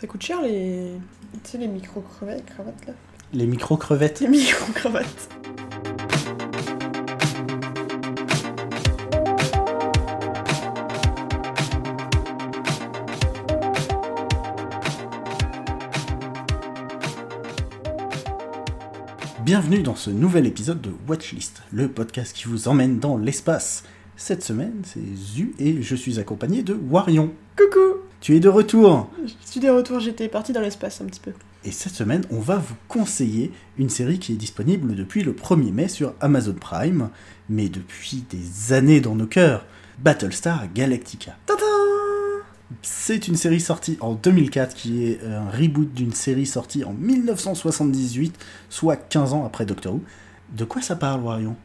[0.00, 0.92] Ça coûte cher les.
[1.44, 2.94] Tu sais, les micro-cravates là
[3.34, 4.20] Les micro-crevettes.
[4.20, 5.28] Les micro-cravates.
[19.40, 23.84] Bienvenue dans ce nouvel épisode de Watchlist, le podcast qui vous emmène dans l'espace.
[24.16, 27.34] Cette semaine, c'est Zu et je suis accompagné de Warion.
[27.54, 31.20] Coucou Tu es de retour Je suis de retour, j'étais parti dans l'espace un petit
[31.20, 31.32] peu.
[31.64, 35.72] Et cette semaine, on va vous conseiller une série qui est disponible depuis le 1er
[35.72, 37.08] mai sur Amazon Prime,
[37.48, 39.64] mais depuis des années dans nos cœurs,
[39.98, 41.36] Battlestar Galactica.
[42.82, 48.38] C'est une série sortie en 2004 qui est un reboot d'une série sortie en 1978,
[48.68, 50.02] soit 15 ans après Doctor Who.
[50.54, 51.56] De quoi ça parle, Warion?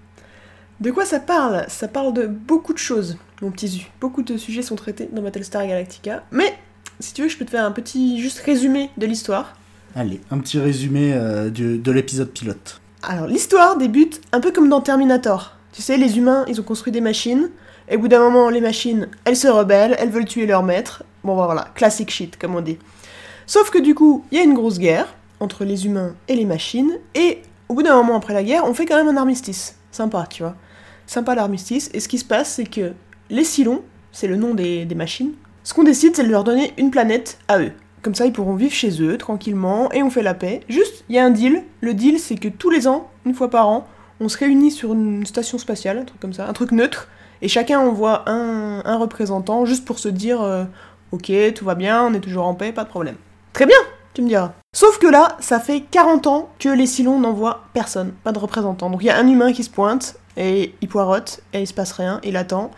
[0.82, 1.66] De quoi ça parle?
[1.70, 3.88] Ça parle de beaucoup de choses, mon petit Zu.
[4.02, 6.24] Beaucoup de sujets sont traités dans Battlestar Galactica.
[6.32, 6.54] Mais,
[7.00, 9.56] si tu veux, je peux te faire un petit juste résumé de l'histoire.
[9.96, 12.82] Allez, un petit résumé euh, du- de l'épisode pilote.
[13.04, 15.56] Alors, l'histoire débute un peu comme dans Terminator.
[15.72, 17.50] Tu sais, les humains, ils ont construit des machines,
[17.90, 21.04] et au bout d'un moment, les machines, elles se rebellent, elles veulent tuer leur maître.
[21.24, 22.78] Bon, voilà, classic shit, comme on dit.
[23.46, 26.46] Sauf que du coup, il y a une grosse guerre entre les humains et les
[26.46, 29.76] machines, et au bout d'un moment après la guerre, on fait quand même un armistice.
[29.92, 30.56] Sympa, tu vois.
[31.08, 32.94] Sympa l'armistice, et ce qui se passe, c'est que
[33.30, 36.92] les Cylons, c'est le nom des, machines, ce qu'on décide, c'est de leur donner une
[36.92, 37.72] planète à eux.
[38.02, 40.62] Comme ça, ils pourront vivre chez eux, tranquillement, et on fait la paix.
[40.70, 41.64] Juste, il y a un deal.
[41.82, 43.88] Le deal, c'est que tous les ans, une fois par an,
[44.20, 47.10] on se réunit sur une station spatiale, un truc comme ça, un truc neutre,
[47.42, 50.66] et chacun envoie un, un représentant, juste pour se dire euh,
[51.12, 53.16] Ok, tout va bien, on est toujours en paix, pas de problème.
[53.54, 53.78] Très bien,
[54.14, 54.54] tu me diras.
[54.74, 58.90] Sauf que là, ça fait 40 ans que les Cylons n'envoient personne, pas de représentant.
[58.90, 61.74] Donc il y a un humain qui se pointe, et il poirote, et il se
[61.74, 62.72] passe rien, il attend.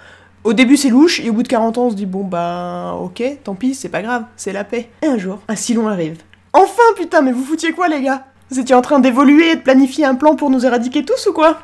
[0.43, 2.95] Au début, c'est louche, et au bout de 40 ans, on se dit bon bah
[3.01, 4.89] ok, tant pis, c'est pas grave, c'est la paix.
[5.01, 6.17] Et un jour, un Cylon arrive.
[6.53, 8.25] Enfin, putain, mais vous foutiez quoi, les gars?
[8.49, 11.33] Vous étiez en train d'évoluer et de planifier un plan pour nous éradiquer tous ou
[11.33, 11.59] quoi?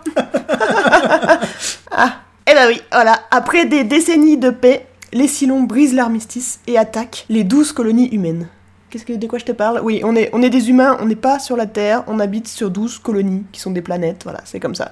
[1.92, 2.16] Ah,
[2.46, 3.22] eh ben oui, voilà.
[3.32, 8.50] Après des décennies de paix, les Cylons brisent l'armistice et attaquent les douze colonies humaines.
[8.90, 9.80] Qu'est-ce que de quoi je te parle?
[9.82, 12.48] Oui, on est, on est des humains, on n'est pas sur la Terre, on habite
[12.48, 14.92] sur 12 colonies qui sont des planètes, voilà, c'est comme ça.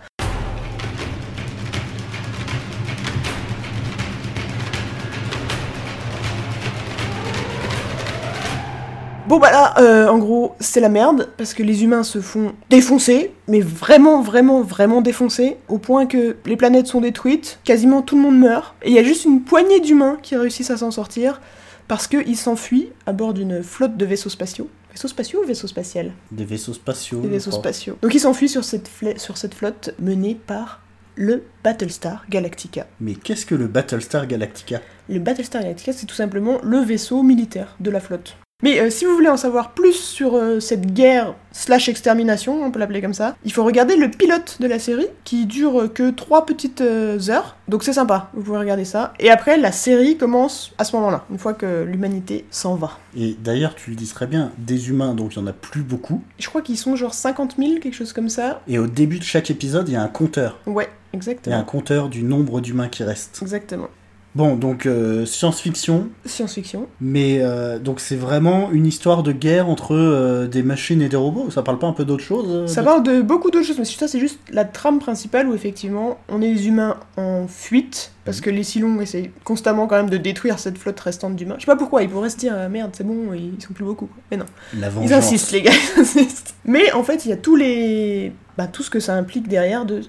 [9.32, 12.52] Bon bah là, euh, en gros, c'est la merde, parce que les humains se font
[12.70, 18.18] défoncer, mais vraiment, vraiment, vraiment défoncer, au point que les planètes sont détruites, quasiment tout
[18.18, 20.92] le monde meurt, et il y a juste une poignée d'humains qui réussissent à s'en
[20.92, 21.40] sortir,
[21.88, 24.68] parce qu'ils s'enfuient à bord d'une flotte de vaisseaux spatiaux.
[24.92, 27.22] Vaisseaux spatiaux ou vaisseaux spatials Des vaisseaux spatiaux.
[27.22, 27.98] Des vaisseaux spatiaux.
[28.02, 30.82] Donc ils s'enfuient sur sur cette flotte menée par
[31.16, 32.86] le Battlestar Galactica.
[33.00, 34.82] Mais qu'est-ce que le Battlestar Galactica?
[35.08, 38.36] Le Battlestar Galactica, c'est tout simplement le vaisseau militaire de la flotte.
[38.64, 42.72] Mais euh, si vous voulez en savoir plus sur euh, cette guerre slash extermination, on
[42.72, 45.88] peut l'appeler comme ça, il faut regarder le pilote de la série, qui dure euh,
[45.88, 47.58] que 3 petites euh, heures.
[47.68, 49.14] Donc c'est sympa, vous pouvez regarder ça.
[49.20, 52.98] Et après, la série commence à ce moment-là, une fois que l'humanité s'en va.
[53.18, 55.82] Et d'ailleurs, tu le dis très bien, des humains, donc il y en a plus
[55.82, 56.22] beaucoup.
[56.40, 58.62] Je crois qu'ils sont genre 50 000, quelque chose comme ça.
[58.68, 60.60] Et au début de chaque épisode, il y a un compteur.
[60.66, 61.64] Ouais, Il y a un exactement.
[61.64, 63.40] compteur du nombre d'humains qui restent.
[63.42, 63.88] Exactement.
[64.34, 66.88] Bon, donc euh, science-fiction, Science-fiction.
[67.02, 71.18] mais euh, donc c'est vraiment une histoire de guerre entre euh, des machines et des
[71.18, 71.50] robots.
[71.50, 74.08] Ça parle pas un peu d'autre chose Ça parle de beaucoup d'autres choses, mais ça
[74.08, 78.50] c'est juste la trame principale où effectivement on est des humains en fuite, parce que
[78.50, 81.56] les Cylons essayent constamment quand même de détruire cette flotte restante d'humains.
[81.58, 84.10] Je sais pas pourquoi, ils pourraient se dire merde c'est bon, ils sont plus beaucoup.
[84.32, 84.46] Mais non,
[84.80, 86.56] La ils insistent les gars, ils insistent.
[86.64, 88.32] Mais en fait il y a tous les...
[88.58, 90.02] Bah, tout ce que ça implique derrière de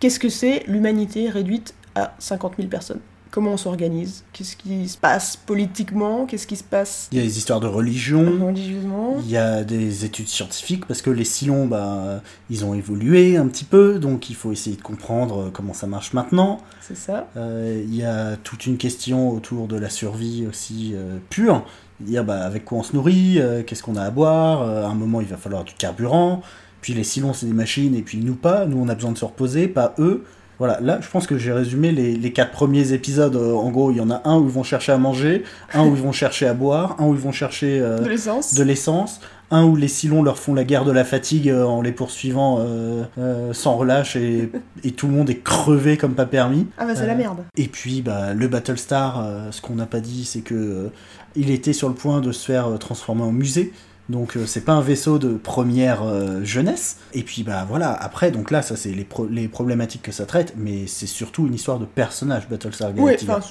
[0.00, 3.00] qu'est-ce que c'est l'humanité réduite à 50 000 personnes.
[3.30, 4.24] Comment on s'organise?
[4.32, 6.24] Qu'est-ce qui se passe politiquement?
[6.26, 7.08] Qu'est-ce qui se passe?
[7.12, 8.24] Il y a des histoires de religion.
[8.46, 13.36] religieusement Il y a des études scientifiques parce que les Cylons, bah, ils ont évolué
[13.36, 16.58] un petit peu, donc il faut essayer de comprendre euh, comment ça marche maintenant.
[16.80, 21.18] C'est ça Euh, il y a toute une question autour de la survie aussi euh,
[21.28, 21.66] pure.
[22.00, 24.62] Dire bah, avec quoi on se nourrit, euh, qu'est-ce qu'on a à boire.
[24.62, 26.42] à un moment, il va falloir du carburant.
[26.80, 28.64] Puis les Cylons, c'est des machines, et puis nous pas.
[28.64, 30.24] Nous, on a besoin de se reposer, pas eux.
[30.58, 33.36] Voilà, là, je pense que j'ai résumé les, les quatre premiers épisodes.
[33.36, 35.86] Euh, en gros, il y en a un où ils vont chercher à manger, un
[35.86, 39.20] où ils vont chercher à boire, un où ils vont chercher euh, De l'essence
[39.50, 42.58] un où les Cylons leur font la guerre de la fatigue euh, en les poursuivant
[42.60, 44.50] euh, euh, sans relâche et,
[44.84, 46.66] et tout le monde est crevé comme pas permis.
[46.76, 47.38] Ah bah c'est la merde.
[47.56, 50.90] Et puis bah, le Battlestar, ce qu'on n'a pas dit, c'est que
[51.36, 53.72] il était sur le point de se faire transformer en musée.
[54.08, 56.98] Donc euh, c'est pas un vaisseau de première euh, jeunesse.
[57.12, 60.54] Et puis bah voilà, après, donc là, ça c'est les, les problématiques que ça traite,
[60.56, 63.36] mais c'est surtout une histoire de personnage Battlestar Oui, Galactica.
[63.36, 63.46] enfin,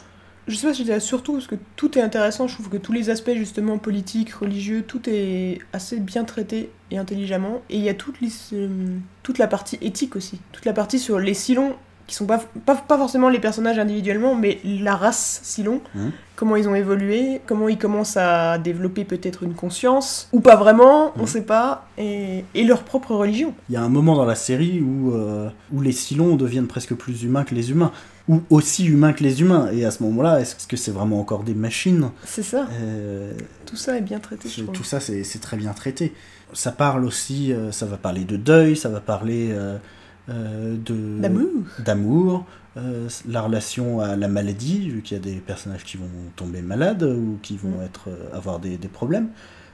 [0.47, 2.47] je sais pas si je dirais surtout parce que tout est intéressant.
[2.47, 6.97] Je trouve que tous les aspects justement politiques, religieux, tout est assez bien traité et
[6.97, 7.61] intelligemment.
[7.69, 8.15] Et il y a toute,
[8.53, 11.75] euh, toute la partie éthique aussi, toute la partie sur les Silons
[12.07, 16.11] qui sont pas, pas, pas forcément les personnages individuellement, mais la race Silon, Mhm.
[16.37, 21.11] comment ils ont évolué, comment ils commencent à développer peut-être une conscience, ou pas vraiment,
[21.17, 21.27] on Mhm.
[21.27, 23.53] sait pas, et, et leur propre religion.
[23.69, 26.93] Il y a un moment dans la série où, euh, où les Silons deviennent presque
[26.95, 27.91] plus humains que les humains,
[28.29, 29.69] ou aussi humains que les humains.
[29.73, 32.09] Et à ce moment-là, est-ce que c'est vraiment encore des machines?
[32.25, 33.33] C'est ça, Euh,
[33.65, 34.73] tout ça est bien traité, je trouve.
[34.75, 36.13] Tout ça, c'est très bien traité.
[36.53, 39.49] Ça parle aussi, euh, ça va parler de deuil, ça va parler
[40.27, 41.49] D'amour.
[41.79, 42.45] d'amour,
[42.77, 46.61] euh, la relation à la maladie, vu qu'il y a des personnages qui vont tomber
[46.61, 47.83] malades ou qui vont Mm.
[47.83, 49.29] être, euh, avoir des, des problèmes,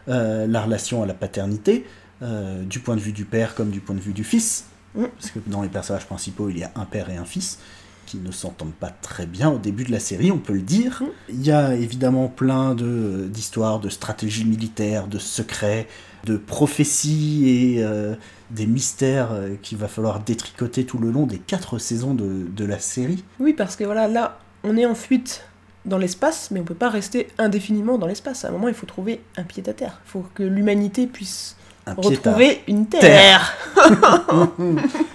[0.09, 1.85] Euh, la relation à la paternité,
[2.21, 4.65] euh, du point de vue du père comme du point de vue du fils,
[4.95, 5.05] Mm.
[5.17, 7.57] parce que dans les personnages principaux, il y a un père et un fils
[8.05, 11.01] qui ne s'entendent pas très bien au début de la série, on peut le dire.
[11.01, 11.05] Mm.
[11.29, 15.87] Il y a évidemment plein d'histoires, de stratégies militaires, de secrets,
[16.25, 18.15] de prophéties et euh,
[18.51, 22.65] des mystères euh, qu'il va falloir détricoter tout le long des quatre saisons de, de
[22.65, 23.23] la série.
[23.39, 25.43] Oui, parce que voilà, là, on est en fuite
[25.85, 28.45] dans l'espace, mais on peut pas rester indéfiniment dans l'espace.
[28.45, 29.99] À un moment, il faut trouver un pied à terre.
[30.05, 33.01] Il faut que l'humanité puisse Un retrouver une terre.
[33.01, 33.55] terre.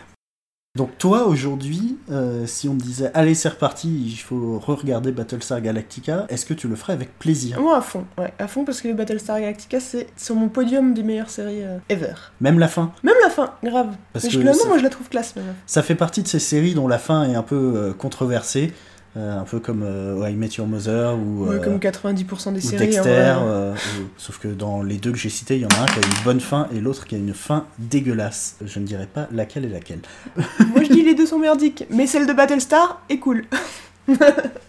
[0.78, 5.60] Donc toi aujourd'hui, euh, si on te disait allez c'est reparti, il faut re-regarder Battlestar
[5.60, 7.60] Galactica, est-ce que tu le ferais avec plaisir?
[7.60, 11.02] Moi, à fond, ouais, à fond, parce que Battlestar Galactica, c'est sur mon podium des
[11.02, 12.14] meilleures séries euh, ever.
[12.40, 12.92] Même la fin?
[13.02, 13.88] Même la fin, grave.
[14.12, 15.46] Parce Mais que je, non, moi, je la trouve classe, même.
[15.66, 18.72] Ça fait partie de ces séries dont la fin est un peu euh, controversée,
[19.16, 22.68] un peu comme euh, I Met Your Mother ou, Ouais, euh, comme 90% des ou
[22.70, 22.86] séries.
[22.86, 23.46] Dexter, hein, ouais.
[23.48, 25.86] euh, ou- sauf que dans les deux que j'ai cités, il y en a un
[25.86, 28.56] qui a une bonne fin et l'autre qui a une fin dégueulasse.
[28.64, 30.00] Je ne dirais pas laquelle est laquelle.
[30.36, 33.44] Moi, je dis les deux sont merdiques, mais celle de Battlestar est cool.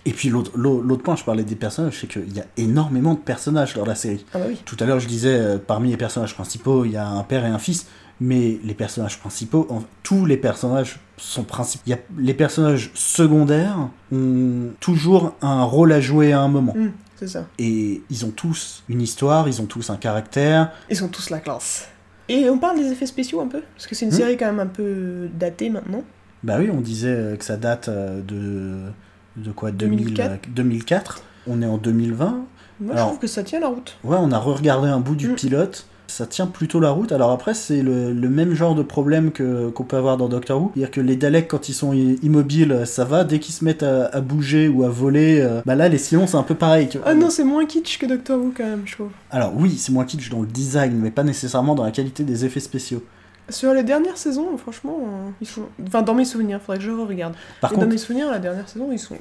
[0.05, 0.51] Et puis l'autre
[1.03, 4.25] point, je parlais des personnages, c'est qu'il y a énormément de personnages dans la série.
[4.33, 4.57] Ah bah oui.
[4.65, 7.45] Tout à l'heure, je disais, euh, parmi les personnages principaux, il y a un père
[7.45, 7.85] et un fils,
[8.21, 11.91] mais les personnages principaux, en- tous les personnages sont principaux.
[12.17, 16.73] Les personnages secondaires ont toujours un rôle à jouer à un moment.
[16.75, 17.45] Hmm, c'est ça.
[17.57, 20.71] Et ils ont tous une histoire, ils ont tous un caractère.
[20.89, 21.87] Ils sont tous la classe.
[22.27, 24.15] Et on parle des effets spéciaux un peu Parce que c'est une Hmm.
[24.15, 26.03] série quand même un peu datée maintenant.
[26.43, 28.77] Bah oui, on disait euh, que ça date euh, de,
[29.41, 30.31] de quoi 2000, 2004.
[30.31, 31.21] euh, 2004.
[31.47, 32.45] On est en 2020.
[32.81, 33.97] Moi, Alors- je trouve que ça tient la route.
[34.03, 35.35] Ouais, on a re-regardé un bout du Mm.
[35.35, 35.85] pilote.
[36.09, 37.11] Ça tient plutôt la route.
[37.11, 40.59] Alors après, c'est le, le même genre de problème que qu'on peut avoir dans Doctor
[40.61, 40.71] Who.
[40.73, 43.23] C'est-à-dire que les Daleks, quand ils sont immobiles, ça va.
[43.23, 46.25] Dès qu'ils se mettent à, à bouger ou à voler, euh, bah là, les Silons,
[46.27, 46.89] c'est un peu pareil.
[46.89, 47.07] tu vois.
[47.07, 49.09] Ah non, c'est moins kitsch que Doctor Who quand même, je trouve.
[49.29, 52.43] Alors oui, c'est moins kitsch dans le design, mais pas nécessairement dans la qualité des
[52.43, 53.03] effets spéciaux.
[53.49, 55.63] Sur les dernières saisons, franchement, euh, ils sont.
[55.87, 57.33] Enfin, dans mes souvenirs, faudrait que je regarde.
[57.61, 59.15] Par Et dans contre, mes souvenirs, la dernière saison, ils sont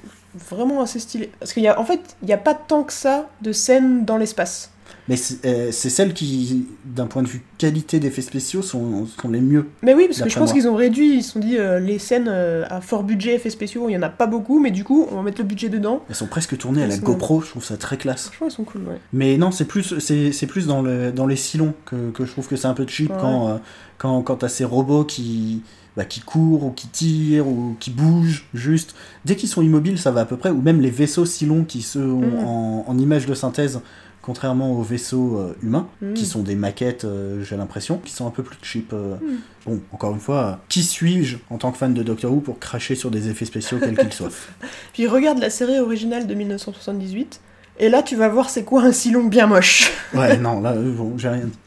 [0.50, 1.30] vraiment assez stylés.
[1.38, 4.04] Parce qu'il y a, en fait, il n'y a pas tant que ça de scènes
[4.04, 4.70] dans l'espace.
[5.08, 9.28] Mais c'est euh, c'est celles qui, d'un point de vue qualité d'effets spéciaux, sont, sont
[9.28, 9.66] les mieux.
[9.82, 11.98] Mais oui, parce que je pense qu'ils ont réduit, ils se sont dit, euh, les
[11.98, 14.84] scènes euh, à fort budget, effets spéciaux, il n'y en a pas beaucoup, mais du
[14.84, 16.02] coup, on va mettre le budget dedans.
[16.08, 17.40] Elles sont presque tournées à la Elles GoPro.
[17.40, 18.26] Je trouve ça très classe.
[18.26, 18.98] Franchement, ils sont cool, ouais.
[19.12, 22.46] Mais non, c'est plus, c'est, plus dans, le, dans les silons que, que je trouve
[22.48, 23.16] que c'est un peu cheap Ouais.
[23.20, 23.60] quand,
[23.98, 25.62] quand, quand t'as ces robots qui,
[25.96, 28.94] bah, qui courent ou qui tirent ou qui bougent juste.
[29.24, 30.50] Dès qu'ils sont immobiles, ça va à peu près.
[30.50, 32.44] Ou même les vaisseaux silons qui sont Mhm.
[32.44, 33.80] en, en images de synthèse,
[34.28, 36.12] contrairement aux vaisseaux euh, humains, Mhm.
[36.12, 38.92] qui sont des maquettes, euh, j'ai l'impression, qui sont un peu plus cheap.
[38.92, 39.14] euh.
[39.22, 39.38] Mhm.
[39.64, 42.94] Bon, encore une fois, qui suis-je en tant que fan de Doctor Who pour cracher
[42.94, 44.28] sur des effets spéciaux quels qu'ils soient?
[44.92, 47.40] Puis regarde la série originale de 1978,
[47.78, 49.90] et là, tu vas voir c'est quoi un silon bien moche?
[50.12, 51.58] Ouais, non, là, bon, j'ai rien dit.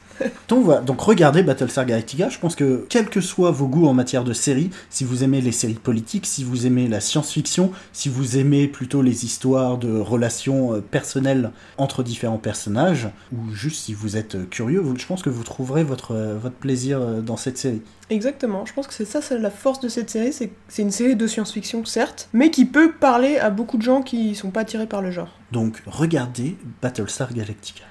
[0.48, 3.94] Donc voilà, donc regardez Battlestar Galactica, je pense que quels que soient vos goûts en
[3.94, 8.10] matière de séries, si vous aimez les séries politiques, si vous aimez la science-fiction, si
[8.10, 13.94] vous aimez plutôt les histoires de relations euh, personnelles entre différents personnages, ou juste si
[13.94, 17.58] vous êtes euh, curieux, je pense que vous trouverez votre, euh, votre plaisir dans cette
[17.58, 17.82] série.
[18.10, 21.16] Exactement, je pense que c'est ça, c'est la force de cette série, c'est une série
[21.16, 24.88] de science-fiction, certes, mais qui peut parler à beaucoup de gens qui sont pas attirés
[24.88, 25.30] par le genre.
[25.52, 27.84] Donc regardez Battlestar Galactica.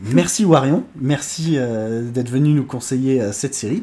[0.00, 3.82] Merci Warion, merci euh, d'être venu nous conseiller euh, cette série.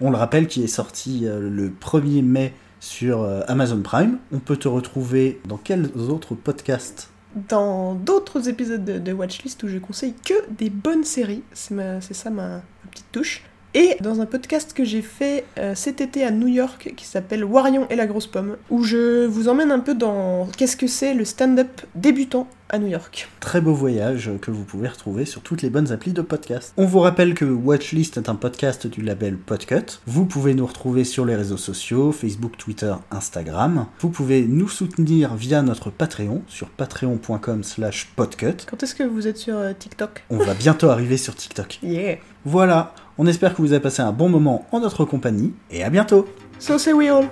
[0.00, 4.18] On le rappelle qui est sorti euh, le 1er mai sur Amazon Prime.
[4.32, 7.10] On peut te retrouver dans quels autres podcasts?
[7.48, 12.48] Dans d'autres épisodes de, Watchlist où je conseille que des bonnes séries, c'est ça ma,
[12.48, 12.62] ma
[12.92, 13.42] petite touche.
[13.74, 17.88] Et dans un podcast que j'ai fait cet été à New York qui s'appelle Warion
[17.90, 21.24] et la grosse pomme, où je vous emmène un peu dans qu'est-ce que c'est le
[21.24, 23.28] stand-up débutant à New York.
[23.40, 26.72] Très beau voyage que vous pouvez retrouver sur toutes les bonnes applis de podcast.
[26.76, 30.00] On vous rappelle que Watchlist est un podcast du label Podcut.
[30.06, 33.86] Vous pouvez nous retrouver sur les réseaux sociaux, Facebook, Twitter, Instagram.
[34.00, 38.66] Vous pouvez nous soutenir via notre Patreon sur patreon.com slash podcut.
[38.68, 40.24] Quand est-ce que vous êtes sur euh, TikTok?
[40.30, 41.78] On va bientôt arriver sur TikTok.
[41.88, 42.18] Yeah.
[42.44, 45.90] Voilà, on espère que vous avez passé un bon moment en notre compagnie et à
[45.90, 47.28] bientôt So say we all.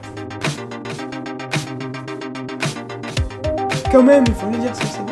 [3.92, 5.05] Quand même, il faut le dire, so say.